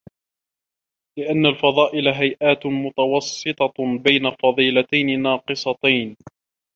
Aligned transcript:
لِأَنَّ 1.17 1.45
الْفَضَائِلَ 1.45 2.07
هَيْئَاتٌ 2.07 2.65
مُتَوَسِّطَةٌ 2.65 3.97
بَيْنَ 3.99 4.31
فَضِيلَتَيْنِ 4.43 5.21
نَاقِصَتَيْنِ 5.21 6.15